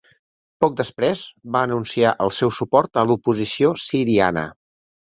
[0.63, 1.21] Poc després,
[1.57, 4.51] va anunciar el seu suport a l'oposició siriana.